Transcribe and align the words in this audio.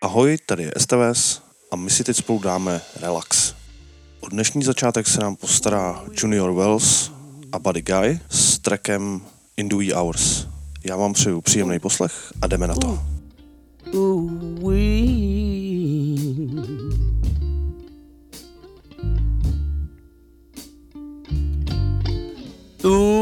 Ahoj, 0.00 0.38
tady 0.46 0.62
je 0.62 0.72
STVS 0.78 1.42
a 1.70 1.76
my 1.76 1.90
si 1.90 2.04
teď 2.04 2.16
spolu 2.16 2.38
dáme 2.38 2.80
relax. 3.00 3.54
O 4.20 4.28
dnešní 4.28 4.62
začátek 4.62 5.06
se 5.06 5.20
nám 5.20 5.36
postará 5.36 6.04
Junior 6.22 6.54
Wells 6.54 7.12
a 7.52 7.58
Buddy 7.58 7.82
Guy 7.82 8.20
s 8.28 8.58
trackem 8.58 9.20
In 9.56 9.68
the 9.68 9.76
Wee 9.76 9.94
Hours. 9.94 10.57
Já 10.84 10.96
vám 10.96 11.12
přeju 11.12 11.40
příjemný 11.40 11.78
poslech 11.78 12.32
a 12.42 12.46
jdeme 12.46 12.66
na 12.66 12.74
to. 12.74 12.98
Ooh 22.84 23.17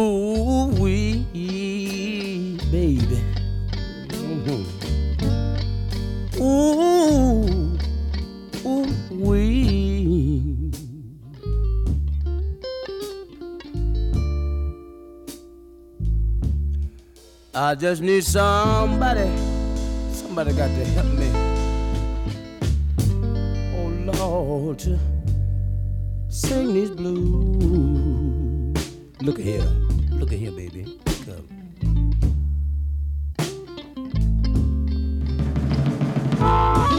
I 17.66 17.74
just 17.74 18.00
need 18.00 18.22
somebody, 18.22 19.28
somebody 20.12 20.52
got 20.52 20.68
to 20.68 20.84
help 20.94 21.06
me. 21.18 21.28
Oh 23.74 23.88
Lord, 24.12 24.80
sing 26.28 26.74
these 26.74 26.90
blues. 26.92 28.78
Look 29.20 29.40
at 29.40 29.44
here, 29.44 29.68
look 30.10 30.32
at 30.32 30.38
here, 30.38 30.52
baby. 30.52 30.96
Come. 31.24 31.56
rock, 36.38 36.95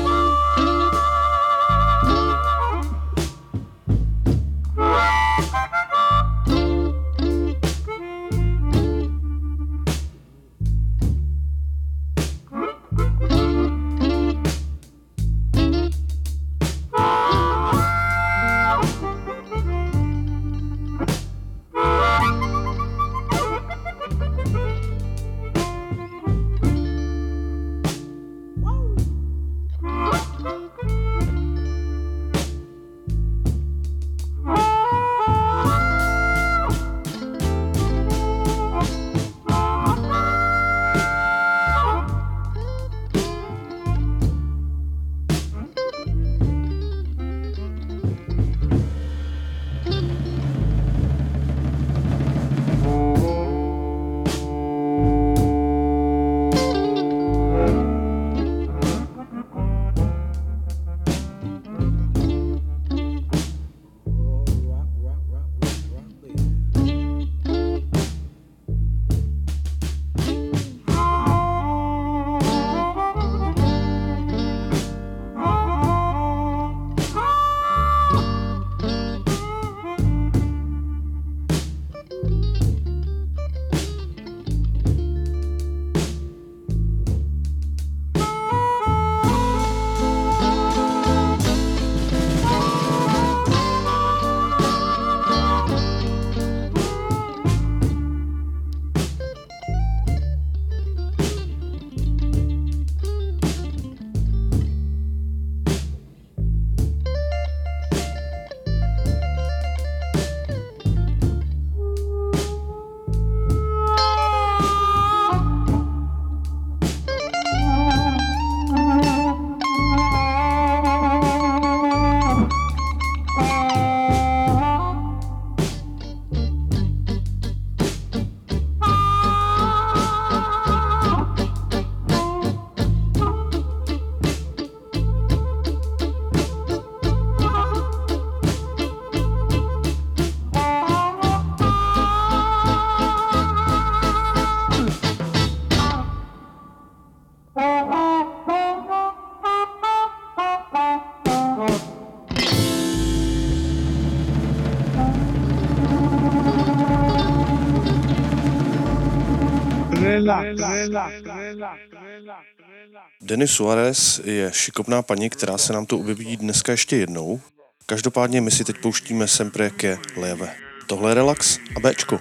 Denis 163.21 163.51
Suarez 163.51 164.21
je 164.23 164.51
šikovná 164.53 165.01
paní, 165.01 165.29
která 165.29 165.57
se 165.57 165.73
nám 165.73 165.85
tu 165.85 165.99
objeví 165.99 166.37
dneska 166.37 166.71
ještě 166.71 166.97
jednou. 166.97 167.41
Každopádně 167.85 168.41
my 168.41 168.51
si 168.51 168.63
teď 168.63 168.75
pouštíme 168.81 169.27
Sempre 169.27 169.69
ke 169.69 169.97
Leve. 170.17 170.55
Tohle 170.87 171.11
je 171.11 171.15
relax 171.15 171.57
a 171.75 171.79
Bčko. 171.79 172.19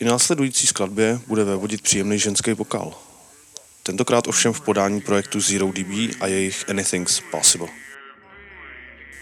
I 0.00 0.04
následující 0.04 0.66
skladbě 0.66 1.20
bude 1.26 1.44
vévodit 1.44 1.82
příjemný 1.82 2.18
ženský 2.18 2.52
vokál. 2.52 2.94
Tentokrát 3.82 4.26
ovšem 4.26 4.52
v 4.52 4.60
podání 4.60 5.00
projektu 5.00 5.40
Zero 5.40 5.72
DB 5.72 6.14
a 6.20 6.26
jejich 6.26 6.70
Anything's 6.70 7.22
Possible. 7.30 7.68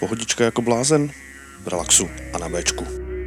Pohodička 0.01 0.45
jako 0.45 0.63
blázen? 0.63 1.11
Relaxu 1.67 2.11
a 2.33 2.39
na 2.39 2.49
Bčku. 2.49 3.18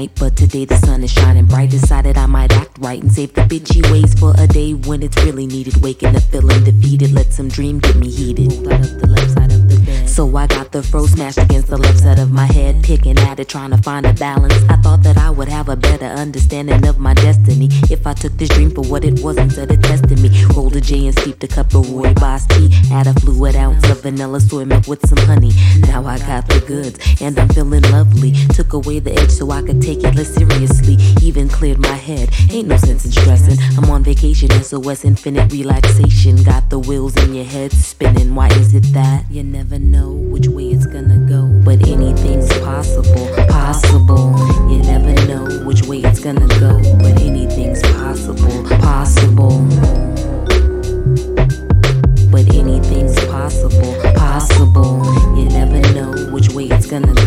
Night, 0.00 0.10
but 0.18 0.36
today 0.36 0.64
the 0.64 0.76
sun 0.76 1.02
is 1.02 1.12
shining 1.12 1.46
bright. 1.46 1.70
Decided 1.70 2.16
I 2.16 2.26
might 2.26 2.52
act 2.52 2.78
right 2.78 3.02
and 3.02 3.12
save 3.12 3.34
the 3.34 3.42
bitchy 3.42 3.82
ways 3.90 4.12
for 4.18 4.32
a 4.38 4.46
day 4.46 4.72
when 4.72 5.02
it's 5.02 5.16
really 5.24 5.46
needed. 5.46 5.76
Waking 5.82 6.16
up 6.16 6.22
feeling 6.22 6.64
defeated, 6.64 7.12
let 7.12 7.32
some 7.32 7.48
dream 7.48 7.78
get 7.78 7.96
me 7.96 8.08
heated. 8.10 8.50
So 10.10 10.36
I 10.36 10.48
got 10.48 10.72
the 10.72 10.82
fro 10.82 11.06
smashed 11.06 11.38
against 11.38 11.68
the 11.68 11.78
left 11.78 12.00
side 12.00 12.18
of 12.18 12.32
my 12.32 12.44
head, 12.44 12.82
picking 12.82 13.16
at 13.18 13.38
it, 13.38 13.48
trying 13.48 13.70
to 13.70 13.78
find 13.78 14.04
a 14.04 14.12
balance. 14.12 14.52
I 14.68 14.76
thought 14.76 15.04
that 15.04 15.16
I 15.16 15.30
would 15.30 15.48
have 15.48 15.68
a 15.68 15.76
better 15.76 16.04
understanding 16.04 16.84
of 16.88 16.98
my 16.98 17.14
destiny 17.14 17.68
if 17.90 18.04
I 18.08 18.14
took 18.14 18.32
this 18.32 18.48
dream 18.48 18.72
for 18.72 18.82
what 18.82 19.04
it 19.04 19.20
was 19.22 19.36
instead 19.36 19.70
of 19.70 19.80
testing 19.80 20.20
me. 20.20 20.30
Rolled 20.52 20.74
a 20.74 20.80
J 20.80 21.06
and 21.06 21.16
steeped 21.16 21.44
a 21.44 21.48
cup 21.48 21.72
of 21.74 21.88
Roy 21.90 22.12
Boss 22.14 22.44
tea. 22.48 22.70
Add 22.90 23.06
a 23.06 23.14
fluid 23.20 23.54
ounce 23.54 23.88
of 23.88 24.02
vanilla 24.02 24.40
soy 24.40 24.64
milk 24.64 24.88
with 24.88 25.00
some 25.08 25.24
honey. 25.26 25.52
Now 25.86 26.04
I 26.04 26.18
got 26.18 26.48
the 26.48 26.60
goods 26.66 26.98
and 27.22 27.38
I'm 27.38 27.48
feeling 27.48 27.82
lovely. 27.92 28.32
Took 28.52 28.72
away 28.72 28.98
the 28.98 29.12
edge 29.12 29.30
so 29.30 29.52
I 29.52 29.62
could 29.62 29.80
take 29.80 30.02
it 30.02 30.16
less 30.16 30.34
seriously. 30.34 30.96
Even 31.22 31.48
cleared 31.48 31.78
my 31.78 31.96
head. 32.08 32.30
Ain't 32.50 32.66
no 32.66 32.76
sense 32.76 33.04
in 33.04 33.12
stressing. 33.12 33.58
I'm 33.78 33.88
on 33.88 34.02
vacation, 34.02 34.50
SOS 34.50 35.04
infinite 35.04 35.52
relaxation. 35.52 36.42
Got 36.42 36.68
the 36.68 36.80
wheels 36.80 37.16
in 37.22 37.32
your 37.32 37.44
head 37.44 37.72
spinning. 37.72 38.34
Why 38.34 38.48
is 38.48 38.74
it 38.74 38.92
that 38.92 39.24
you 39.30 39.44
never 39.44 39.78
know 39.78 40.09
which 40.10 40.48
way 40.48 40.64
it's 40.70 40.86
gonna 40.86 41.18
go? 41.28 41.46
But 41.64 41.86
anything's 41.88 42.48
possible, 42.60 43.28
possible. 43.48 44.34
You 44.70 44.78
never 44.82 45.12
know 45.26 45.64
which 45.66 45.82
way 45.82 45.98
it's 45.98 46.20
gonna 46.20 46.46
go. 46.58 46.78
But 46.98 47.20
anything's 47.20 47.82
possible, 47.82 48.64
possible. 48.78 49.60
But 52.30 52.46
anything's 52.54 53.18
possible, 53.26 53.94
possible. 54.14 55.04
You 55.36 55.48
never 55.50 55.80
know 55.94 56.12
which 56.32 56.50
way 56.50 56.64
it's 56.64 56.86
gonna 56.86 57.14
go. 57.14 57.19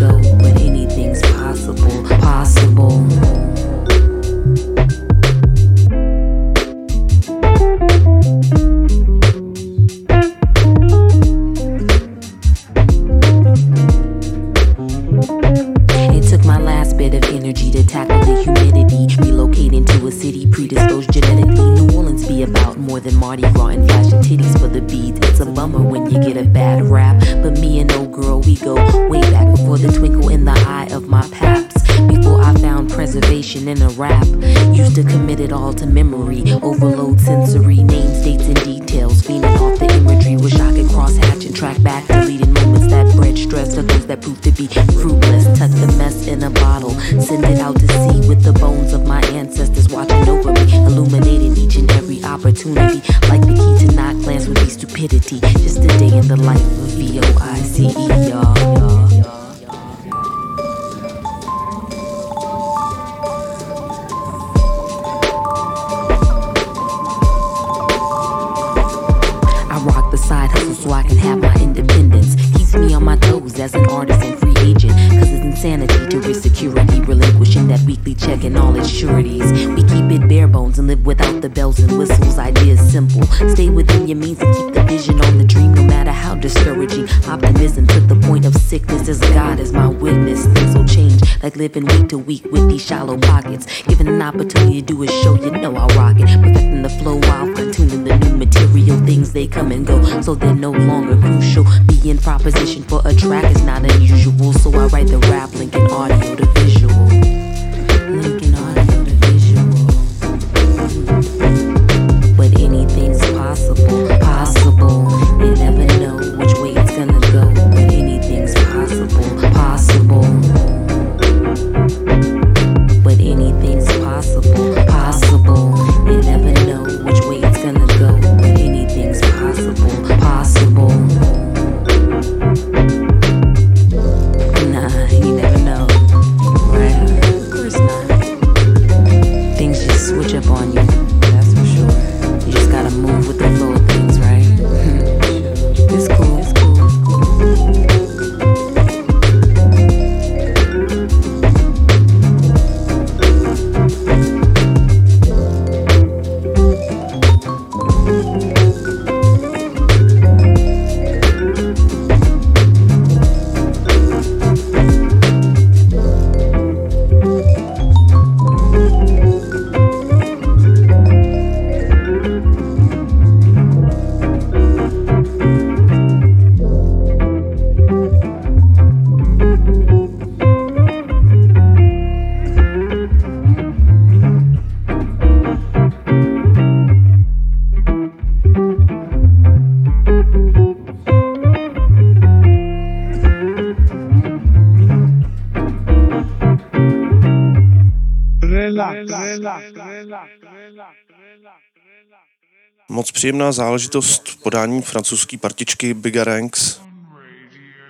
nepříjemná 203.23 203.51
záležitost 203.51 204.43
podání 204.43 204.81
francouzské 204.81 205.37
partičky 205.37 205.93
Bigger 205.93 206.27
Ranks. 206.27 206.81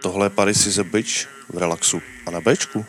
Tohle 0.02 0.26
je 0.26 0.30
Paris 0.30 0.66
is 0.66 0.78
a 0.78 0.84
bitch 0.84 1.28
v 1.50 1.58
relaxu 1.58 2.02
a 2.26 2.32
na 2.32 2.42
bečku. 2.42 2.86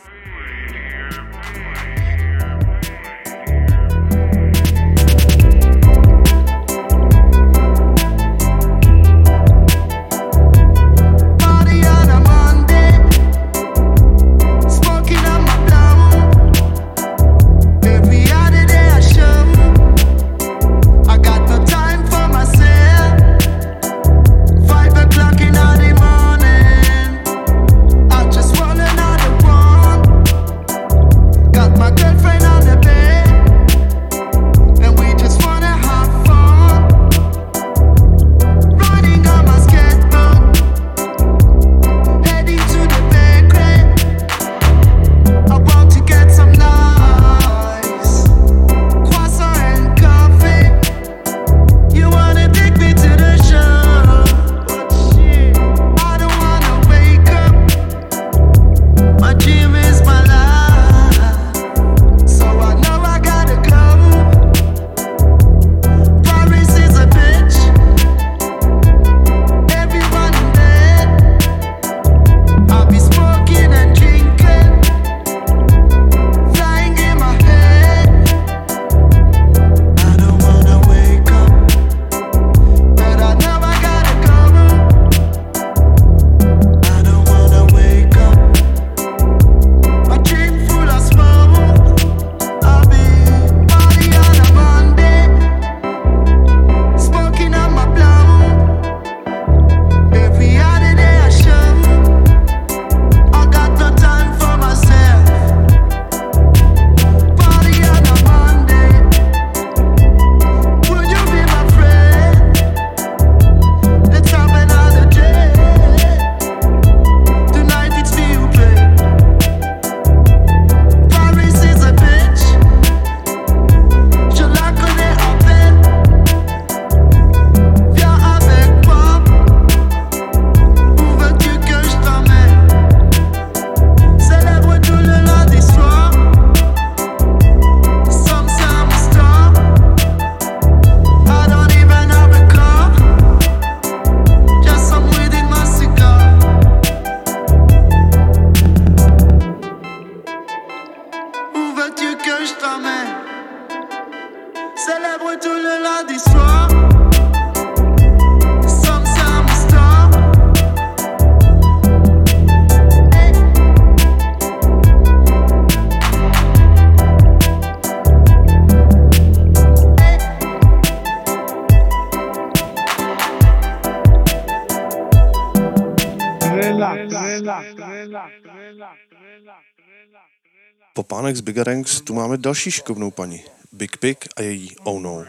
Pánech 181.24 181.36
z 181.36 181.40
Bigarangs 181.40 182.00
tu 182.00 182.14
máme 182.14 182.36
další 182.36 182.70
šikovnou 182.70 183.10
paní, 183.10 183.44
Big 183.72 183.96
Pig 183.96 184.18
a 184.36 184.42
její 184.42 184.76
Oh 184.84 185.00
No. 185.00 185.24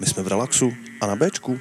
My 0.00 0.06
jsme 0.06 0.22
v 0.22 0.28
relaxu 0.28 0.72
a 1.00 1.06
na 1.06 1.16
Bčku. 1.16 1.60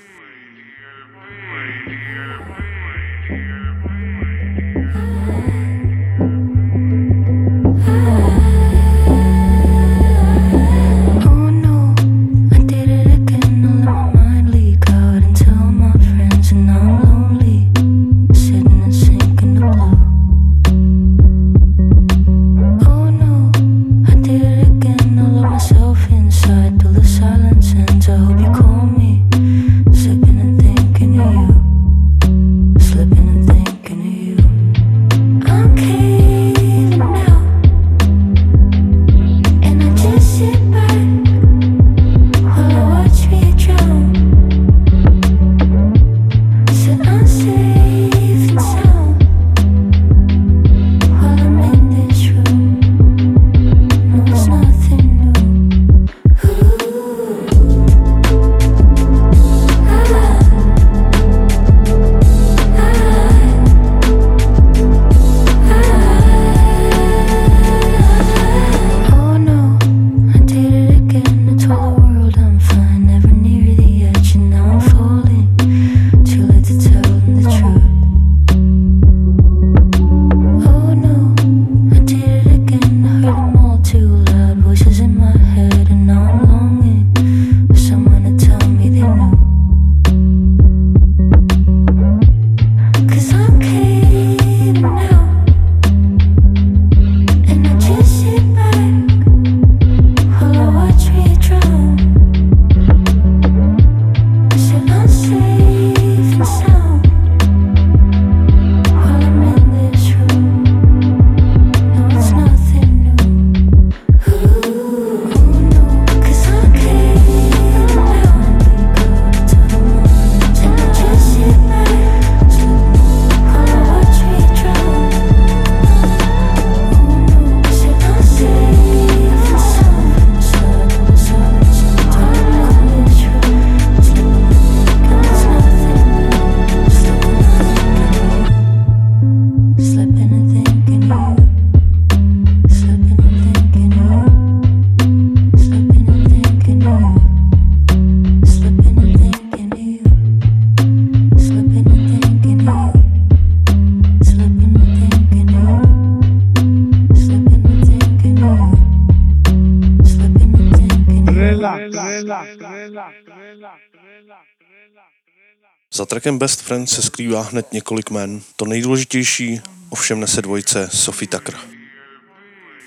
Za 165.93 166.05
trackem 166.05 166.37
Best 166.37 166.61
Friends 166.61 166.95
se 166.95 167.01
skrývá 167.01 167.41
hned 167.41 167.73
několik 167.73 168.09
men. 168.09 168.41
To 168.55 168.65
nejdůležitější 168.65 169.61
ovšem 169.89 170.19
nese 170.19 170.41
dvojice 170.41 170.89
Sophie 170.89 171.27
Tucker. 171.27 171.55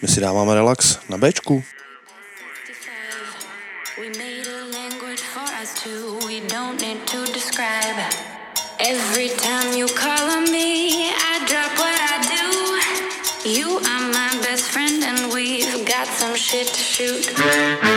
My 0.03 0.09
si 0.09 0.21
dáváme 0.21 0.55
relax 0.55 0.99
na 1.09 1.19
Bčku. 1.19 1.65
Every 8.79 9.29
time 9.29 9.79
you 9.79 9.87
call 9.87 10.31
on 10.37 10.51
me, 10.51 10.91
I 11.15 11.39
drop 11.47 11.79
what 11.79 11.95
I 11.95 12.19
do. 12.27 12.43
You 13.49 13.79
are 13.79 14.09
my 14.09 14.41
best 14.43 14.71
friend, 14.73 15.05
and 15.05 15.33
we've 15.33 15.85
got 15.85 16.09
some 16.19 16.37
shit 16.37 16.67
to 16.67 16.83
shoot. 16.83 17.92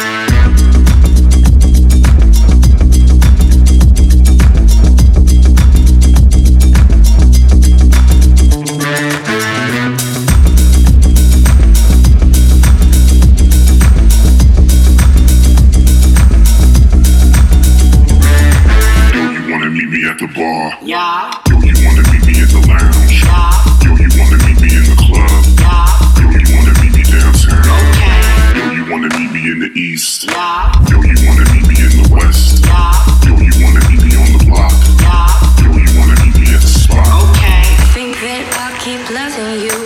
Meet 19.86 20.02
me 20.02 20.10
at 20.10 20.18
the 20.18 20.28
bar? 20.28 20.78
Yeah. 20.82 21.30
Yo, 21.50 21.60
you 21.62 21.76
wanna 21.86 22.02
meet 22.10 22.26
me 22.26 22.42
at 22.42 22.50
the 22.50 22.62
lounge? 22.66 23.22
Yeah. 23.22 23.86
Yo, 23.86 23.94
you 24.02 24.10
wanna 24.18 24.38
meet 24.46 24.60
me 24.62 24.70
in 24.74 24.86
the 24.90 24.98
club? 24.98 25.30
Yeah. 25.62 25.86
Yo, 26.18 26.26
you 26.34 26.48
wanna 26.56 26.74
meet 26.82 26.94
me 26.98 27.04
downtown? 27.04 27.62
Okay. 27.62 28.22
Yo, 28.58 28.64
you 28.74 28.84
wanna 28.90 29.10
meet 29.18 29.32
me 29.32 29.42
in 29.52 29.60
the 29.60 29.72
east? 29.78 30.26
Yeah. 30.26 30.74
Yo, 30.90 31.02
you 31.06 31.18
wanna 31.28 31.46
meet 31.54 31.68
me 31.70 31.76
in 31.86 31.92
the 32.02 32.08
west? 32.10 32.66
Yeah. 32.66 33.30
Yo, 33.30 33.38
you 33.38 33.54
wanna 33.62 33.82
meet 33.90 34.02
me 34.02 34.12
on 34.18 34.30
the 34.34 34.42
block? 34.50 34.74
Yeah. 35.06 35.30
Yo, 35.62 35.70
you 35.78 35.92
wanna 36.00 36.18
meet 36.24 36.36
me 36.42 36.48
at 36.56 36.62
the 36.66 36.72
spot? 36.82 37.06
Okay. 37.30 37.62
Think 37.94 38.18
that 38.26 38.46
I'll 38.58 38.78
keep 38.82 39.04
loving 39.14 39.70
you 39.70 39.78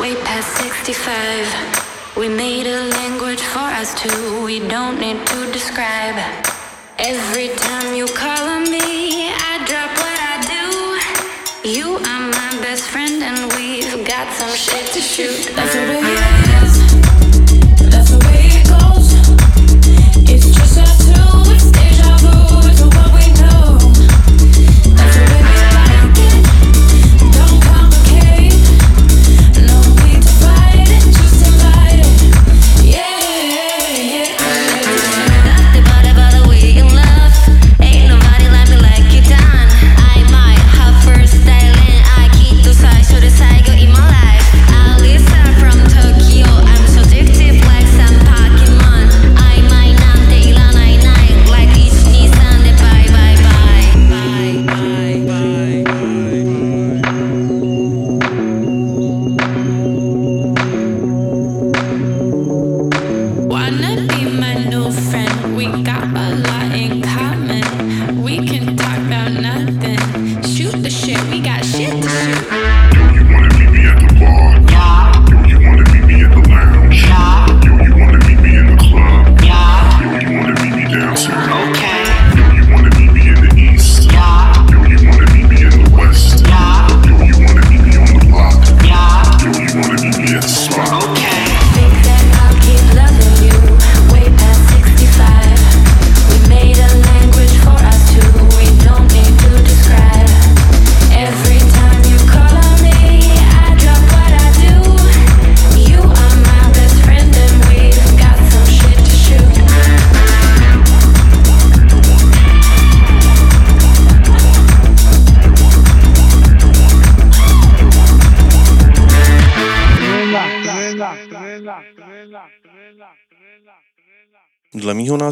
way 0.00 0.18
past 0.26 0.50
65. 0.58 1.46
We 2.16 2.28
made 2.28 2.66
a 2.66 2.90
language 2.98 3.42
for 3.42 3.68
us 3.78 3.94
two. 3.94 4.44
We 4.44 4.66
don't 4.66 4.98
need 4.98 5.24
to 5.26 5.52
describe. 5.52 6.18
Every 6.98 7.48
time 7.48 7.94
you 7.94 8.06
call 8.06 8.33
shit 14.56 14.86
to 14.86 15.00
shoot. 15.00 15.50
That's 15.56 15.74
way 15.74 15.98
it 15.98 16.18
is. 16.18 16.33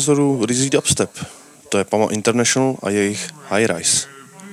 Názoru 0.03 0.47
rizí 0.47 0.71
dubstep. 0.71 1.11
To 1.69 1.79
je 1.79 1.85
Pama 1.85 2.07
International 2.11 2.77
a 2.83 2.91
jejich 2.91 3.31
High 3.49 3.67
Rise. 3.67 4.07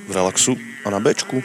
V 0.08 0.14
relaxu 0.14 0.56
a 0.86 0.90
na 0.90 1.00
Bčku. 1.00 1.42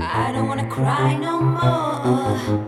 I 0.00 0.32
don't 0.32 0.48
wanna 0.48 0.66
cry 0.66 1.18
no 1.22 1.40
more. 1.40 2.67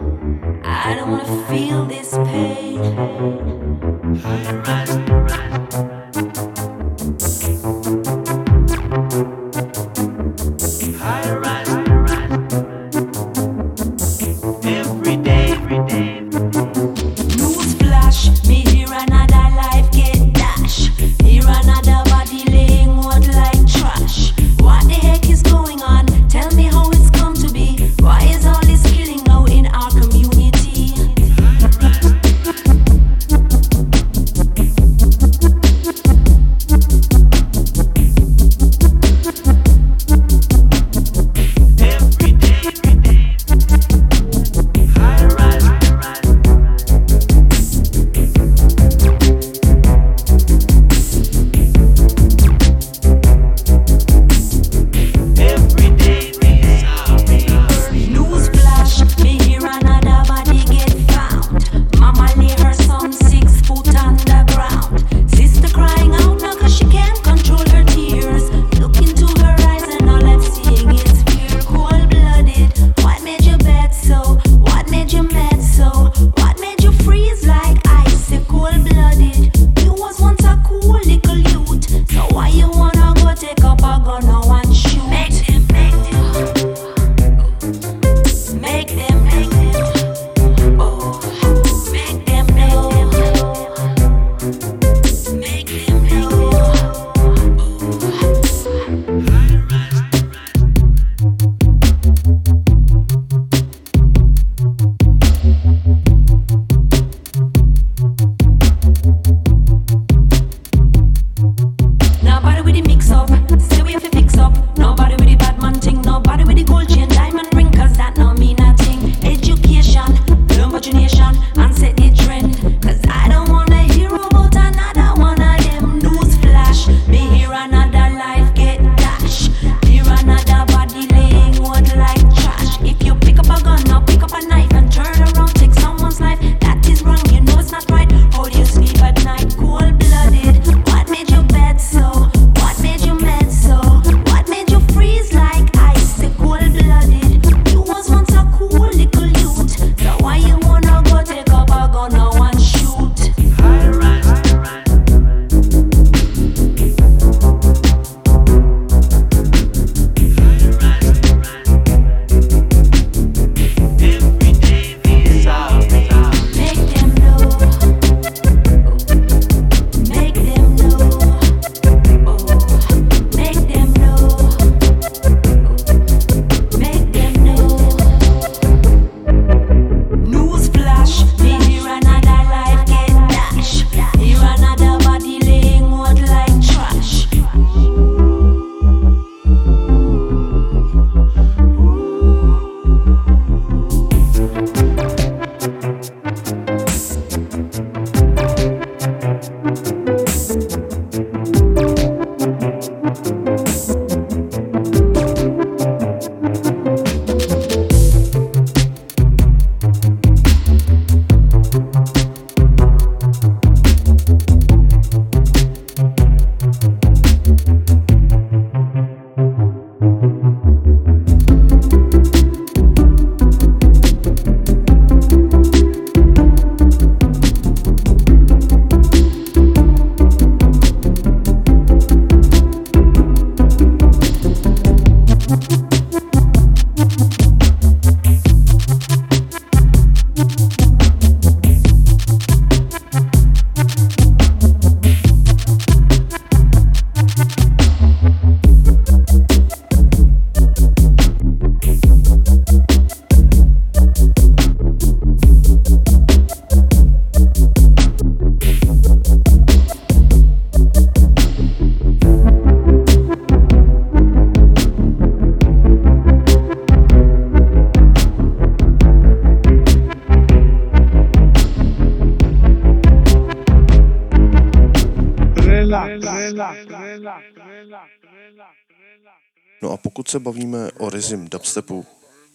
pokud 280.02 280.28
se 280.28 280.40
bavíme 280.40 280.90
o 280.98 281.10
rizim 281.10 281.48
dubstepu, 281.48 282.06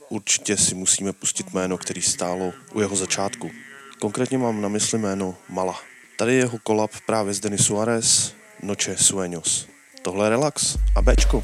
určitě 0.10 0.58
si 0.58 0.76
musíme 0.76 1.14
pustit 1.14 1.54
jméno, 1.54 1.78
který 1.78 2.02
stálo 2.02 2.54
u 2.74 2.82
jeho 2.82 2.96
začátku. 2.96 3.52
Konkrétně 4.00 4.38
mám 4.38 4.62
na 4.62 4.70
mysli 4.70 5.00
jméno 5.00 5.36
Mala. 5.50 5.80
Tady 6.18 6.34
je 6.34 6.40
jeho 6.40 6.58
kolab 6.64 6.92
právě 7.06 7.34
s 7.34 7.40
Denis 7.40 7.66
Suarez, 7.66 8.34
Noche 8.64 8.96
Sueños. 8.96 9.68
Tohle 10.02 10.26
je 10.26 10.30
relax 10.30 10.78
a 10.96 11.02
Bčko. 11.02 11.44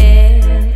Hey. 0.00 0.67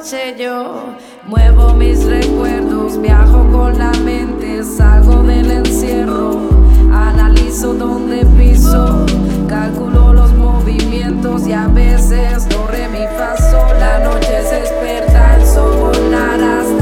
noche 0.00 0.34
yo 0.38 0.96
muevo 1.26 1.74
mis 1.74 2.04
recuerdos, 2.04 2.98
viajo 3.02 3.46
con 3.52 3.76
la 3.76 3.92
mente, 4.02 4.64
salgo 4.64 5.22
del 5.22 5.50
encierro, 5.50 6.48
analizo 6.90 7.74
donde 7.74 8.24
piso, 8.38 9.04
calculo 9.46 10.14
los 10.14 10.32
movimientos 10.32 11.46
y 11.46 11.52
a 11.52 11.66
veces 11.68 12.46
corre 12.54 12.88
mi 12.88 13.04
paso, 13.18 13.58
la 13.78 13.98
noche 13.98 14.42
se 14.48 14.60
desperta, 14.60 15.36
el 15.36 15.46
sol 15.46 16.14
hasta 16.14 16.79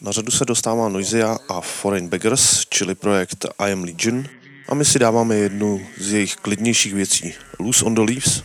Na 0.00 0.12
řadu 0.12 0.30
se 0.30 0.44
dostává 0.44 0.88
Noisia 0.88 1.36
a 1.48 1.60
Foreign 1.60 2.08
Beggars, 2.08 2.66
čili 2.68 2.94
projekt 2.94 3.46
I 3.58 3.72
Am 3.72 3.84
Legion, 3.84 4.24
a 4.68 4.74
my 4.74 4.84
si 4.84 4.98
dáváme 4.98 5.36
jednu 5.36 5.86
z 5.96 6.12
jejich 6.12 6.36
klidnějších 6.36 6.94
věcí. 6.94 7.34
Loose 7.58 7.84
on 7.84 7.94
the 7.94 8.00
Leaves, 8.00 8.42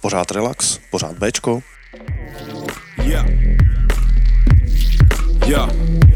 pořád 0.00 0.30
relax, 0.30 0.78
pořád 0.90 1.18
Bčko. 1.18 1.62
Yeah. 3.04 3.26
Yeah. 5.46 6.11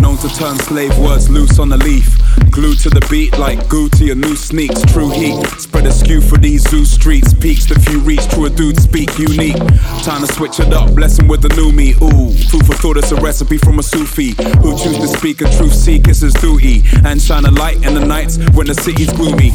Known 0.00 0.16
to 0.18 0.28
turn 0.34 0.56
slave 0.58 0.96
words 0.98 1.30
loose 1.30 1.58
on 1.58 1.72
a 1.72 1.76
leaf. 1.76 2.18
Glued 2.50 2.78
to 2.80 2.90
the 2.90 3.06
beat 3.10 3.38
like 3.38 3.68
goo 3.68 3.88
your 3.98 4.16
new 4.16 4.34
sneaks. 4.36 4.82
True 4.92 5.10
heat. 5.10 5.44
Spread 5.58 5.86
a 5.86 5.92
skew 5.92 6.20
for 6.20 6.36
these 6.36 6.68
zoo 6.68 6.84
streets. 6.84 7.32
Peaks 7.32 7.66
the 7.66 7.78
few 7.78 8.00
reach. 8.00 8.26
True 8.28 8.46
a 8.46 8.50
dude 8.50 8.80
speak 8.80 9.18
unique. 9.18 9.56
Time 10.02 10.26
to 10.26 10.32
switch 10.32 10.60
it 10.60 10.72
up. 10.72 10.94
Blessing 10.94 11.28
with 11.28 11.42
the 11.42 11.48
new 11.50 11.72
me. 11.72 11.92
Ooh. 12.02 12.32
Food 12.50 12.66
for 12.66 12.74
thought. 12.74 12.96
It's 12.96 13.12
a 13.12 13.16
recipe 13.16 13.58
from 13.58 13.78
a 13.78 13.82
Sufi. 13.82 14.34
Who 14.62 14.76
choose 14.78 14.98
to 14.98 15.08
speak 15.08 15.40
a 15.40 15.50
truth 15.56 15.74
seek. 15.74 16.08
It's 16.08 16.20
his 16.20 16.34
duty. 16.34 16.82
And 17.04 17.20
shine 17.20 17.44
a 17.44 17.50
light 17.50 17.84
in 17.86 17.94
the 17.94 18.04
nights 18.04 18.38
when 18.54 18.66
the 18.66 18.74
city's 18.74 19.12
gloomy. 19.12 19.52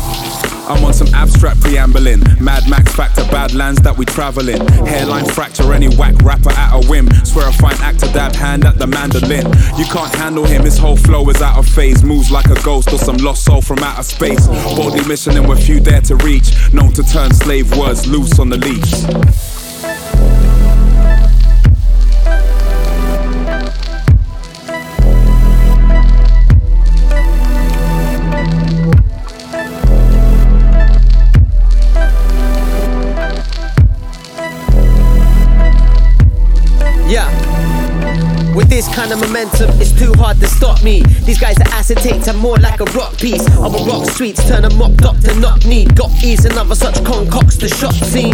I'm 0.67 0.83
on 0.85 0.93
some 0.93 1.13
abstract 1.13 1.59
preambling. 1.61 2.21
Mad 2.39 2.69
Max 2.69 2.93
factor, 2.95 3.23
badlands 3.25 3.81
that 3.81 3.97
we 3.97 4.05
travel 4.05 4.47
in. 4.47 4.65
Hairline 4.85 5.25
fracture, 5.25 5.73
any 5.73 5.89
whack 5.97 6.15
rapper 6.23 6.51
at 6.51 6.73
a 6.73 6.87
whim. 6.87 7.09
Swear 7.25 7.49
a 7.49 7.53
fine 7.53 7.75
actor, 7.81 8.07
dab 8.13 8.33
hand 8.33 8.65
at 8.65 8.77
the 8.77 8.87
mandolin. 8.87 9.45
You 9.77 9.85
can't 9.85 10.13
handle 10.15 10.45
him, 10.45 10.63
his 10.63 10.77
whole 10.77 10.95
flow 10.95 11.29
is 11.29 11.41
out 11.41 11.57
of 11.57 11.67
phase. 11.67 12.03
Moves 12.03 12.31
like 12.31 12.47
a 12.47 12.61
ghost 12.63 12.93
or 12.93 12.97
some 12.97 13.17
lost 13.17 13.43
soul 13.43 13.61
from 13.61 13.79
outer 13.79 14.03
space. 14.03 14.47
Boldly 14.47 15.05
missioning 15.07 15.47
where 15.47 15.57
few 15.57 15.79
dare 15.79 16.01
to 16.01 16.15
reach. 16.17 16.53
Known 16.73 16.93
to 16.93 17.03
turn 17.03 17.33
slave 17.33 17.75
words 17.77 18.07
loose 18.07 18.39
on 18.39 18.49
the 18.49 18.57
leash. 18.57 20.52
Yeah. 37.13 38.55
With 38.55 38.69
this 38.69 38.91
kind 38.95 39.11
of 39.11 39.19
momentum, 39.19 39.69
it's 39.79 39.91
too 39.91 40.11
hard 40.15 40.37
to 40.37 40.47
stop 40.47 40.81
me. 40.81 41.03
These 41.25 41.39
guys 41.39 41.55
are 41.57 41.65
acetates, 41.65 42.27
I'm 42.27 42.39
more 42.39 42.57
like 42.57 42.79
a 42.79 42.85
rock 42.85 43.19
piece. 43.19 43.45
I'm 43.57 43.75
a 43.75 43.85
rock 43.85 44.09
streets, 44.09 44.43
turn 44.47 44.63
them 44.63 44.81
up, 44.81 44.95
doctor, 44.95 45.35
knock 45.35 45.63
need. 45.63 45.95
Got 45.95 46.09
ease 46.23 46.45
another 46.45 46.73
such 46.73 46.95
concocts, 47.05 47.57
the 47.57 47.67
shop 47.67 47.93
scene. 47.93 48.33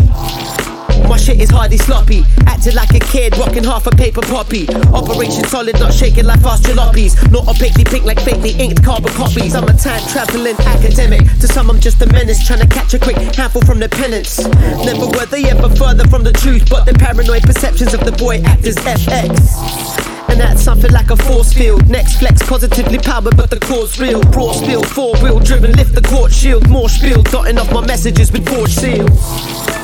My 1.10 1.17
shit 1.17 1.41
is 1.41 1.50
hardly 1.50 1.78
sloppy. 1.78 2.24
Acting 2.45 2.76
like 2.76 2.93
a 2.93 3.00
kid, 3.00 3.36
rocking 3.39 3.63
half 3.63 3.88
a 3.88 3.89
paper 3.89 4.22
poppy. 4.22 4.69
Operation 4.93 5.43
solid, 5.45 5.80
not 5.80 5.91
shaking 5.91 6.26
like 6.26 6.39
fast 6.41 6.65
jalopies. 6.65 7.17
Not 7.32 7.48
opaquely 7.48 7.84
pink 7.84 8.06
like 8.06 8.19
fakely 8.19 8.54
inked 8.60 8.84
carbon 8.84 9.12
copies. 9.13 9.56
I'm 9.56 9.63
a 9.63 9.74
time 9.74 10.06
traveling 10.08 10.56
academic. 10.62 11.26
To 11.41 11.48
some, 11.48 11.72
I'm 11.72 11.80
just 11.80 12.00
a 12.04 12.06
menace, 12.13 12.45
trying 12.45 12.60
to 12.60 12.67
catch 12.67 12.93
a 12.93 13.00
quick 13.00 13.17
handful 13.17 13.63
from 13.63 13.80
the 13.80 13.89
penance. 13.89 14.38
Never 14.86 15.08
were 15.08 15.26
they 15.26 15.50
ever 15.50 15.67
further 15.76 16.08
from 16.10 16.24
the 16.24 16.32
truth, 16.32 16.69
but 16.69 16.86
the 16.86 16.93
paranoid 16.93 17.41
perceptions 17.41 17.95
of 17.95 18.06
the 18.06 18.12
boy 18.12 18.43
actors 18.45 18.76
FX. 18.76 20.30
And 20.30 20.39
that's 20.39 20.62
something 20.62 20.91
like 20.91 21.10
a 21.10 21.15
force 21.17 21.52
field. 21.52 21.89
Next 21.89 22.19
flex 22.19 22.48
positively 22.48 23.00
powered, 23.00 23.36
but 23.36 23.50
the 23.50 23.60
core's 23.60 24.00
real. 24.00 24.22
Broad 24.30 24.54
spill, 24.54 24.84
four 24.84 25.15
wheel 25.24 25.39
driven, 25.39 25.72
lift 25.72 25.96
the 25.96 26.04
court 26.04 26.31
shield. 26.31 26.69
More 26.69 26.88
spiel, 26.88 27.23
dotting 27.23 27.58
off 27.58 27.73
my 27.73 27.84
messages 27.84 28.31
with 28.31 28.48
forged 28.48 28.77
seals. 28.77 29.79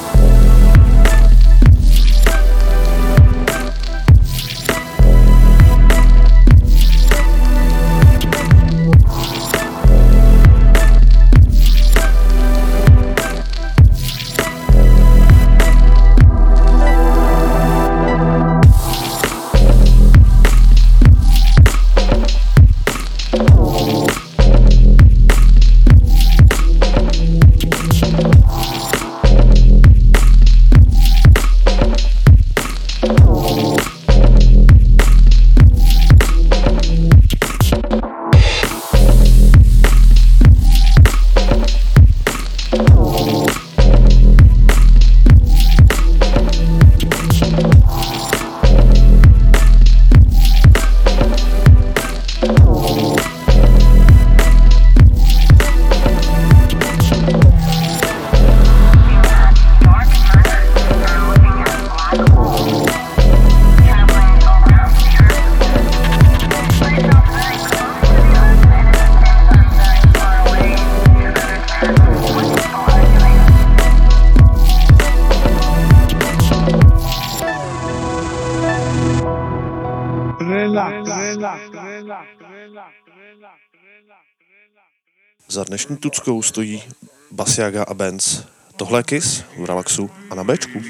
Za 85.49 85.65
dnešní 85.65 85.97
tuckou 85.97 86.43
stojí 86.43 86.83
Basiaga 87.31 87.85
a 87.89 87.95
Benz. 87.95 88.45
Tohle 88.77 88.99
je 88.99 89.03
Kiss 89.03 89.45
v 89.59 89.65
Relaxu 89.65 90.11
a 90.31 90.35
na 90.35 90.45
Bčku. 90.45 90.81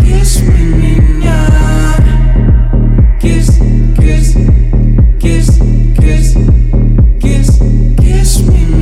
Kiss 0.00 0.40
me, 0.40 0.58
меня. 0.58 1.46
Kiss, 3.20 3.48
kiss, 4.00 4.34
kiss, 5.20 5.58
kiss, 6.00 6.34
kiss, 7.20 7.58
kiss 8.00 8.40
me, 8.40 8.81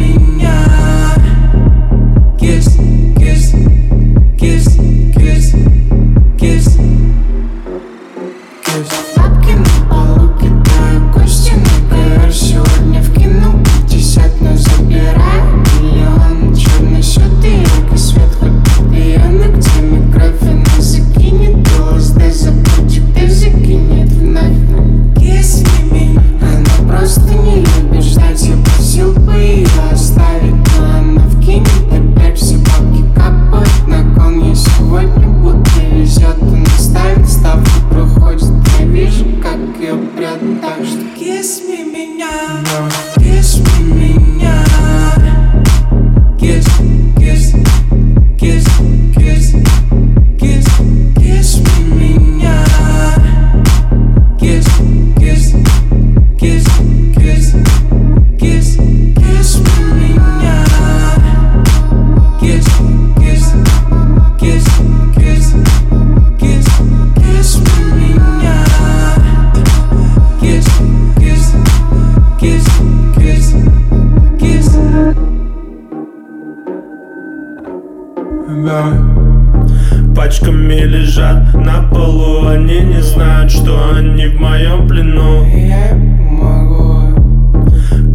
что 83.51 83.93
они 83.95 84.27
в 84.27 84.39
моем 84.39 84.87
плену. 84.87 85.45
Я 85.45 85.93
могу. 85.93 87.19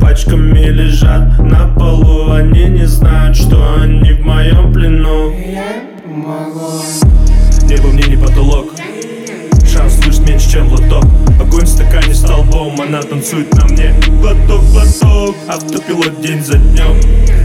Пачками 0.01 0.65
лежат 0.71 1.39
на 1.39 1.69
полу 1.79 2.31
Они 2.33 2.65
не 2.65 2.87
знают, 2.87 3.37
что 3.37 3.77
они 3.81 4.13
в 4.13 4.25
моем 4.25 4.73
плену. 4.73 5.31
Я 5.33 5.85
могу. 6.07 6.83
Небо 7.69 7.89
мне 7.89 8.05
не 8.05 8.17
потолок. 8.17 8.73
Шанс 9.71 10.01
слышит 10.01 10.27
меньше, 10.27 10.51
чем 10.51 10.73
лоток. 10.73 11.05
Огонь 11.39 11.65
в 11.65 11.69
стакане 11.69 12.15
столбом 12.15 12.81
Она 12.81 13.03
танцует 13.03 13.53
на 13.55 13.67
мне. 13.67 13.95
Глоток, 14.21 14.65
глоток 14.71 15.37
Автопилот 15.49 16.21
день 16.23 16.43
за 16.43 16.57
днем 16.57 16.97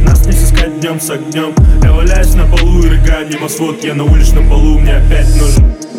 Нас 0.05 0.25
не 0.25 0.31
сыскать 0.31 0.79
днем 0.79 0.99
с 0.99 1.09
огнем 1.09 1.53
Я 1.83 1.91
валяюсь 1.91 2.33
на 2.35 2.45
полу 2.45 2.83
и 2.83 2.89
рыгаю 2.89 3.27
небосвод. 3.27 3.83
Я 3.83 3.95
на 3.95 4.05
уличном 4.05 4.47
полу, 4.49 4.79
мне 4.79 4.95
опять 4.95 5.27
нужен 5.35 5.90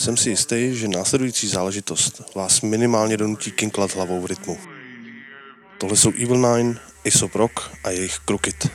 Jsem 0.00 0.16
si 0.16 0.30
jistý, 0.30 0.74
že 0.76 0.88
následující 0.88 1.48
záležitost 1.48 2.22
vás 2.34 2.60
minimálně 2.60 3.16
donutí 3.16 3.50
kinklat 3.50 3.94
hlavou 3.94 4.20
v 4.20 4.26
rytmu. 4.26 4.58
Tohle 5.78 5.96
jsou 5.96 6.10
Evil 6.10 6.56
Nine, 6.56 6.80
Aesop 7.04 7.34
Rock 7.34 7.70
a 7.84 7.90
jejich 7.90 8.18
Crooked. 8.18 8.70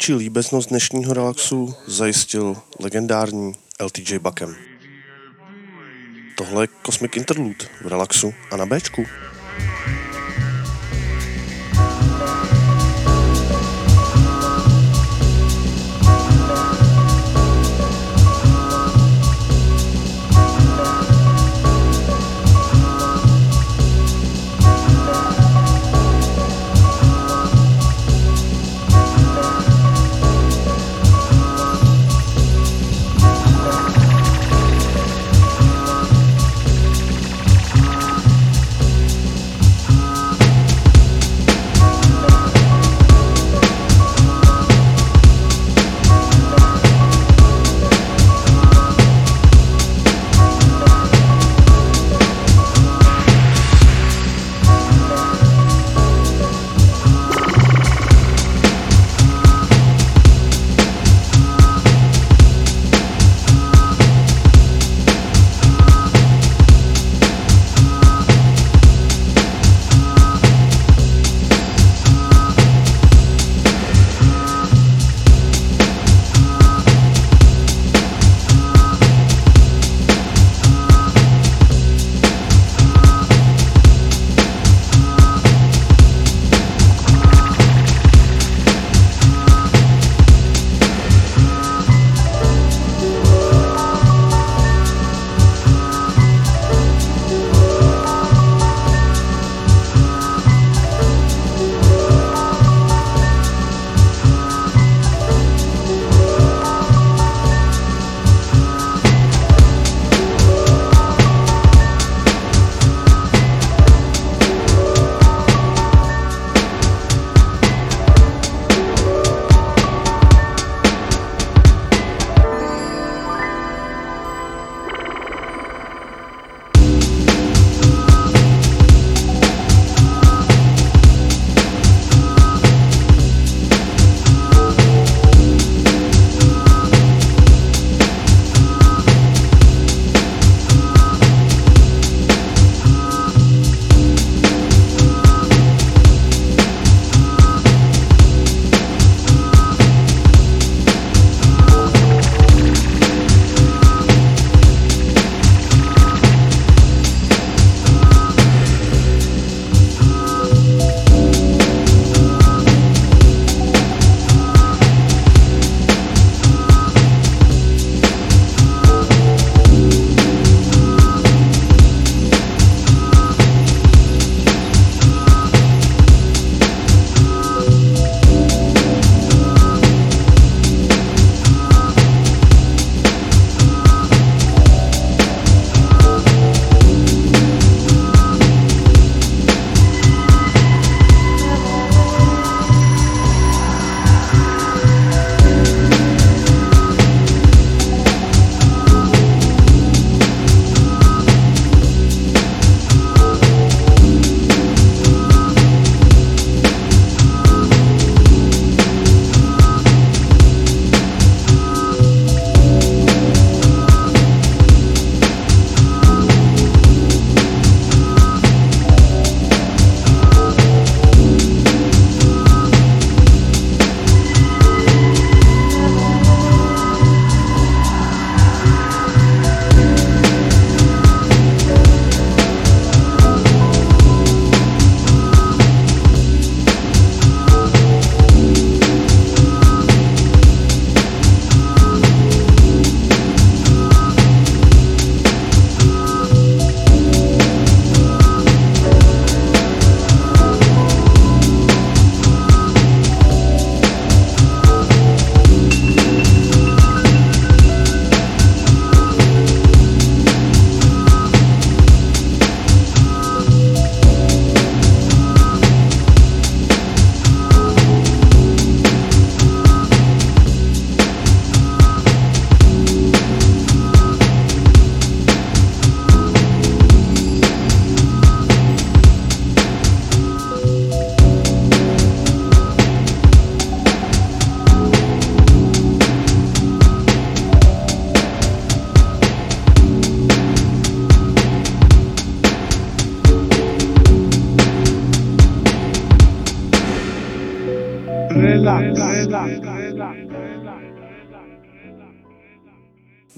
Největší 0.00 0.24
líbeznost 0.24 0.68
dnešního 0.68 1.14
relaxu 1.14 1.74
zajistil 1.86 2.56
legendární 2.78 3.52
LTJ 3.84 4.18
Buckem. 4.18 4.56
Tohle 6.36 6.64
je 6.64 6.68
Cosmic 6.86 7.16
Interlude 7.16 7.66
v 7.84 7.86
relaxu 7.86 8.34
a 8.50 8.56
na 8.56 8.66
Bčku. 8.66 9.04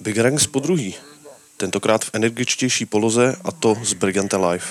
Big 0.03 0.19
Ranks 0.19 0.47
po 0.47 0.61
druhý. 0.61 0.95
Tentokrát 1.57 2.05
v 2.05 2.11
energičtější 2.13 2.87
poloze 2.87 3.37
a 3.45 3.53
to 3.53 3.77
z 3.83 3.93
Brigante 3.93 4.37
Live. 4.37 4.67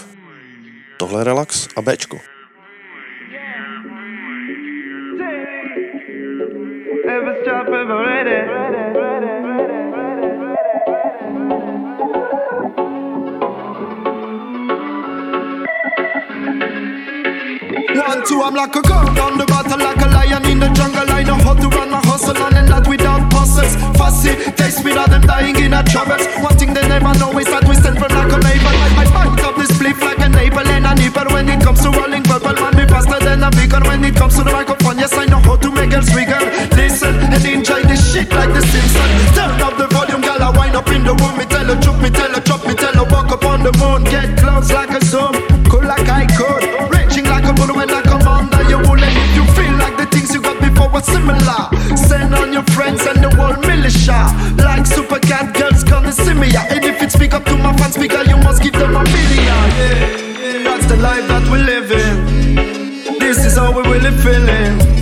Tohle 0.97 1.21
je 1.21 1.23
relax 1.23 1.67
a 1.75 1.81
Bčko. 1.81 2.17
One, 18.07 18.21
two, 18.27 18.41
I'm 18.43 18.55
like 18.55 18.75
a 18.75 18.81
girl 18.81 19.05
down 19.15 19.37
the 19.37 19.45
battle 19.45 19.77
like 19.77 20.01
a 20.01 20.07
lion 20.07 20.45
in 20.45 20.59
the 20.59 20.67
jungle. 20.67 21.09
I 21.09 21.23
know 21.23 21.35
how 21.35 21.53
to 21.53 21.69
run 21.69 21.89
my 21.89 22.01
hustle 22.05 22.43
on 22.43 22.55
and 22.55 22.67
that 22.69 22.87
without 22.87 23.00
taste 24.71 24.85
me 24.85 24.93
now 24.93 25.05
them 25.05 25.21
dying 25.21 25.55
in 25.57 25.73
a 25.73 25.83
troubles. 25.83 26.25
One 26.41 26.57
thing 26.57 26.73
they 26.73 26.85
never 26.87 27.13
know 27.19 27.37
is 27.39 27.47
that 27.47 27.65
we 27.67 27.75
stand 27.75 27.97
for 27.97 28.09
like 28.09 28.31
a 28.31 28.39
neighbor. 28.39 28.73
I, 29.01 29.05
fight 29.09 29.43
up 29.43 29.55
this 29.57 29.71
spliff 29.71 29.99
like 30.01 30.19
a 30.19 30.29
neighbor 30.29 30.63
and 30.63 30.85
a 30.85 30.93
neighbor 30.95 31.25
when 31.33 31.49
it 31.49 31.61
comes 31.61 31.81
to 31.81 31.89
rolling 31.91 32.23
purple. 32.23 32.55
Man, 32.55 32.75
me 32.77 32.85
faster 32.87 33.19
than 33.19 33.43
a 33.43 33.49
bigger 33.51 33.81
when 33.87 34.03
it 34.03 34.15
comes 34.15 34.35
to 34.37 34.43
the 34.43 34.51
microphone. 34.51 34.97
Yes, 34.97 35.13
I 35.13 35.25
know 35.25 35.39
how 35.39 35.57
to 35.57 35.69
make 35.71 35.91
girls 35.91 36.09
bigger. 36.13 36.39
Listen 36.75 37.15
and 37.33 37.45
enjoy 37.45 37.81
this 37.83 38.01
shit 38.11 38.29
like 38.31 38.53
the 38.53 38.61
Simpsons. 38.61 39.35
Turn 39.35 39.59
up 39.61 39.75
the 39.77 39.87
volume, 39.91 40.21
gal, 40.21 40.41
I 40.41 40.49
wind 40.55 40.75
up 40.75 40.87
in 40.89 41.03
the 41.03 41.13
room. 41.13 41.35
Me 41.37 41.45
tell 41.45 41.65
her, 41.65 41.79
choke 41.81 42.01
me, 42.01 42.09
tell 42.09 42.31
her, 42.31 42.41
drop 42.41 42.65
me, 42.65 42.73
tell 42.75 42.93
her, 42.93 43.07
walk 43.11 43.31
up 43.31 43.43
on 43.45 43.63
the 43.63 43.73
moon. 43.81 44.03
Get 44.05 44.37
close 44.37 44.71
like 44.71 44.91
a 44.91 45.01
zoom, 45.03 45.33
cool 45.67 45.83
like 45.83 46.07
I 46.07 46.25
could. 46.37 46.63
Raging 46.93 47.25
like 47.25 47.45
a 47.45 47.53
bull 47.53 47.73
when 47.75 47.89
I 47.89 48.01
come 48.01 48.23
under 48.27 48.63
your 48.69 48.81
wool. 48.85 49.01
And 49.01 49.15
if 49.17 49.31
you 49.35 49.45
feel 49.57 49.75
like 49.81 49.97
the 49.97 50.07
things 50.07 50.33
you 50.33 50.41
got 50.41 50.59
before 50.61 50.89
were 50.89 51.05
similar, 51.05 51.69
send 51.95 52.33
on 52.35 52.53
your 52.53 52.65
friends 52.75 53.05
and 53.05 53.20
really 63.91 64.11
feeling. 64.23 65.00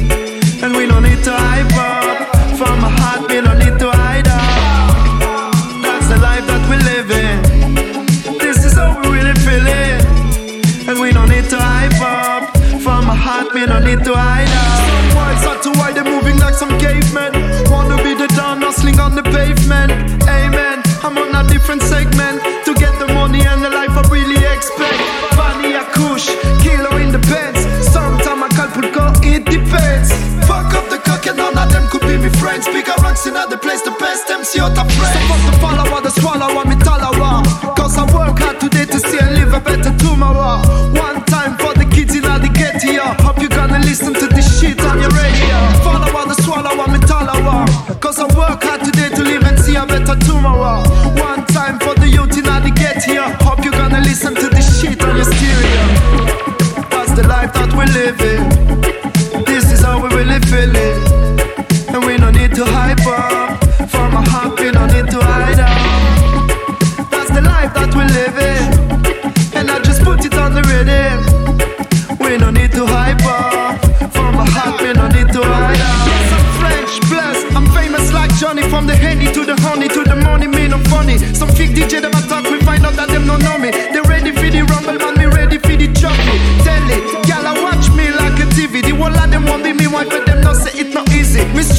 MC 34.40 34.60
out 34.62 34.72
of 34.72 34.88
friends. 34.96 35.12
So 35.12 35.20
fuck 35.28 35.42
the 35.52 35.60
follower, 35.60 36.02
the 36.02 36.12
swallower, 36.12 36.64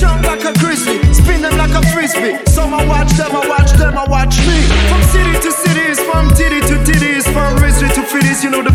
strong 0.01 0.23
like 0.23 0.41
a 0.49 0.53
grizzly, 0.59 0.97
spin 1.13 1.43
them 1.43 1.57
like 1.59 1.77
a 1.77 1.83
frisbee. 1.93 2.33
Some 2.49 2.73
I 2.73 2.81
watch 2.89 3.13
them, 3.21 3.37
I 3.37 3.45
watch 3.47 3.73
them, 3.77 3.99
I 3.99 4.05
watch 4.09 4.41
me. 4.49 4.57
From 4.89 5.03
city 5.13 5.35
to 5.45 5.51
cities, 5.53 6.01
from 6.09 6.25
titty 6.33 6.61
to 6.73 6.77
titties, 6.89 7.25
from 7.35 7.61
Rizzy 7.61 7.89
to 7.97 8.03
Fiddies, 8.09 8.43
you 8.43 8.49
know 8.49 8.63
the 8.63 8.70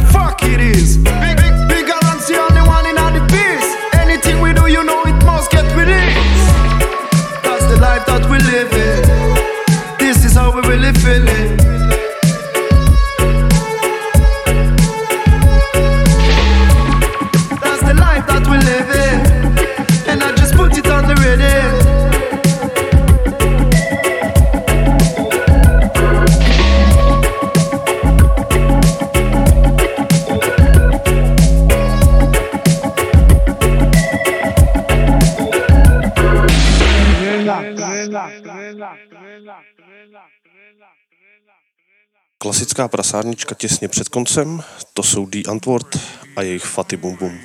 Klasická 42.37 42.87
prasárnička 42.87 43.55
těsně 43.55 43.87
před 43.87 44.09
koncem, 44.09 44.63
to 44.93 45.03
jsou 45.03 45.25
The 45.25 45.49
Antwort 45.49 45.99
a 46.35 46.41
jejich 46.41 46.65
Faty 46.65 46.97
Bum 46.97 47.15
Bum. 47.15 47.39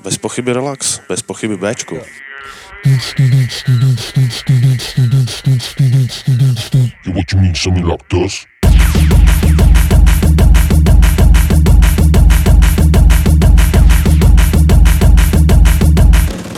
Bez 0.00 0.18
pochyby 0.18 0.52
relax, 0.52 1.00
bez 1.08 1.22
pochyby 1.22 1.56
Bčko. 1.56 1.94
Yo, 1.94 2.02
what 7.14 7.32
you 7.32 7.40
mean, 7.40 7.54
something 7.54 7.86
like 7.86 8.04
this? 8.08 8.46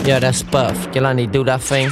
Yeah, 0.05 0.19
that's 0.19 0.43
Puff. 0.43 0.87
Jelani, 0.95 1.27
do 1.31 1.43
that 1.43 1.61
thing. 1.61 1.91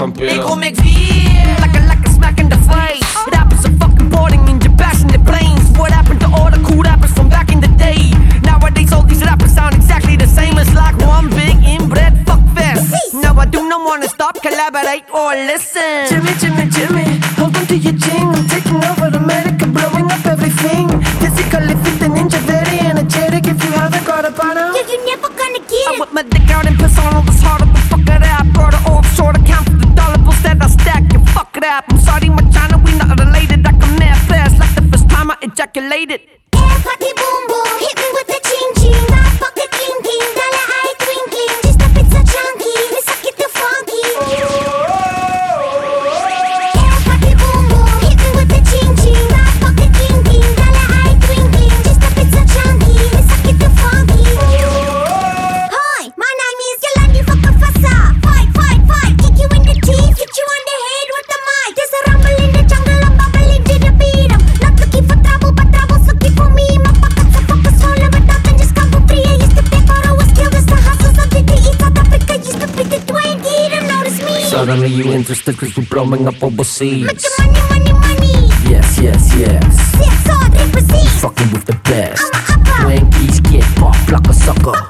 They 0.00 0.38
gon' 0.38 0.58
make 0.60 0.76
feel 0.76 1.60
like 1.60 1.76
a 1.76 1.84
like 1.84 2.00
a 2.06 2.08
smack 2.08 2.40
in 2.40 2.48
the 2.48 2.56
face. 2.56 3.04
Rappers 3.30 3.66
are 3.66 3.76
fucking 3.76 4.08
boarding 4.08 4.48
in 4.48 4.58
your 4.62 4.74
passenger 4.78 5.18
planes. 5.18 5.76
What 5.76 5.92
happened 5.92 6.20
to 6.20 6.28
all 6.32 6.50
the 6.50 6.56
cool 6.64 6.80
rappers 6.80 7.12
from 7.12 7.28
back 7.28 7.52
in 7.52 7.60
the 7.60 7.68
day? 7.76 8.08
Nowadays, 8.40 8.94
all 8.94 9.02
these 9.02 9.20
rappers 9.20 9.52
sound 9.52 9.74
exactly 9.74 10.16
the 10.16 10.26
same 10.26 10.56
as 10.56 10.72
like 10.72 10.96
one 11.04 11.28
big 11.28 11.54
inbred 11.68 12.16
fuck 12.24 12.40
fest. 12.56 13.12
Now 13.12 13.36
I 13.36 13.44
do 13.44 13.68
not 13.68 13.84
wanna 13.84 14.08
stop, 14.08 14.40
collaborate 14.40 15.04
or 15.12 15.34
listen. 15.34 16.08
Jimmy, 16.08 16.32
Jimmy, 16.40 16.64
Jimmy, 16.72 17.20
hold 17.36 17.54
on 17.58 17.66
to 17.66 17.76
your 17.76 17.92
chin. 18.00 18.24
I'm 18.24 18.48
taking 18.48 18.80
over 18.82 19.12
America, 19.14 19.66
blowing 19.66 20.08
up 20.10 20.24
everything. 20.24 20.88
Physically 21.20 21.76
fit 21.84 21.96
the 22.00 22.08
ninja, 22.08 22.40
very 22.48 22.80
energetic. 22.88 23.44
If 23.46 23.62
you 23.62 23.72
haven't 23.72 24.06
got 24.06 24.24
a 24.24 24.32
partner, 24.32 24.72
Yeah, 24.72 24.88
you're 24.88 25.04
never 25.04 25.28
gonna 25.28 25.60
get 25.68 25.92
it. 25.92 25.92
I 25.92 26.00
whip 26.00 26.12
my 26.14 26.22
dick 26.22 26.48
out 26.48 26.64
and 26.66 26.78
piss 26.78 26.96
on 26.98 27.12
all 27.16 27.22
this 27.22 27.42
harder 27.42 27.69
just 75.30 75.44
cause 75.44 75.76
we're 75.76 75.84
blowing 75.84 76.26
up 76.26 76.42
overseas. 76.42 77.06
The 77.06 77.44
money, 77.70 77.92
money, 77.92 78.16
money. 78.16 78.48
Yes, 78.68 78.98
yes, 78.98 79.32
yes. 79.36 79.76
Six. 79.96 81.20
Fucking 81.20 81.52
with 81.52 81.66
the 81.66 81.80
best. 81.84 82.28
I'm 82.34 82.60
a 82.60 82.68
upper. 82.68 82.86
When 82.86 83.10
geese 83.10 83.38
get 83.38 83.80
off 83.80 84.10
like 84.10 84.26
a 84.26 84.34
sucker. 84.34 84.89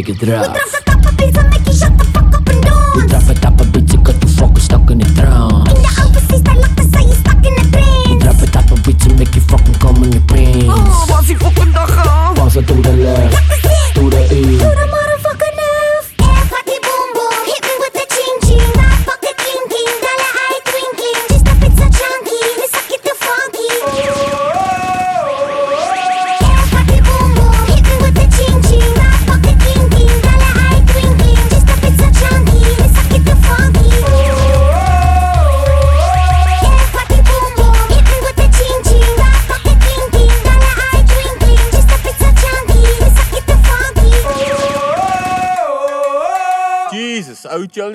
Make 0.00 0.22
it. 0.22 0.79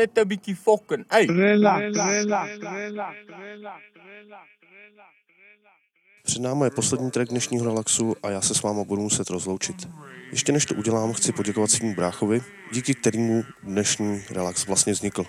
Aletta 0.06 0.26
Biki 0.26 0.54
Fokken. 0.54 1.06
Ey. 1.10 1.28
Relax. 1.28 1.96
Před 6.24 6.42
náma 6.42 6.66
je 6.66 6.72
poslední 6.72 7.12
track 7.12 7.30
dnešního 7.30 7.66
relaxu 7.66 8.16
a 8.24 8.30
já 8.30 8.42
se 8.42 8.54
s 8.54 8.62
váma 8.62 8.84
budu 8.84 9.02
muset 9.02 9.30
rozloučit. 9.30 9.90
Ještě 10.32 10.52
než 10.52 10.66
to 10.66 10.76
udělám, 10.76 11.14
chci 11.14 11.32
poděkovat 11.32 11.72
svým 11.72 11.94
bráchovi, 11.94 12.42
díky 12.74 12.94
kterému 12.94 13.44
dnešní 13.64 14.22
relax 14.30 14.68
vlastně 14.68 14.94
vznikl. 14.94 15.26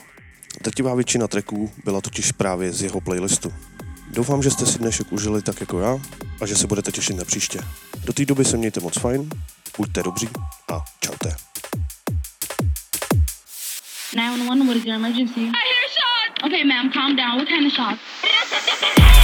Drtivá 0.62 0.94
většina 0.94 1.28
tracků 1.28 1.70
byla 1.84 2.00
totiž 2.00 2.32
právě 2.32 2.72
z 2.72 2.82
jeho 2.82 3.00
playlistu. 3.00 3.52
Doufám, 4.10 4.42
že 4.42 4.50
jste 4.50 4.66
si 4.66 4.78
dnešek 4.78 5.12
užili 5.12 5.42
tak 5.42 5.60
jako 5.60 5.80
já 5.80 5.98
a 6.40 6.46
že 6.46 6.56
se 6.56 6.66
budete 6.66 6.92
těšit 6.92 7.16
na 7.16 7.24
příště. 7.24 7.60
Do 8.04 8.12
té 8.12 8.24
doby 8.24 8.44
se 8.44 8.56
mějte 8.56 8.80
moc 8.80 8.98
fajn, 8.98 9.30
buďte 9.78 10.02
dobří 10.02 10.28
a 10.72 10.84
čaute. 11.00 11.45
911, 14.14 14.66
what 14.66 14.76
is 14.76 14.84
your 14.84 14.96
emergency? 14.96 15.50
I 15.52 15.64
hear 15.66 15.88
shots. 15.88 16.44
Okay, 16.44 16.64
ma'am, 16.64 16.90
calm 16.92 17.16
down. 17.16 17.38
What 17.38 17.48
kind 17.48 17.66
of 17.66 17.72
shots? 17.72 19.12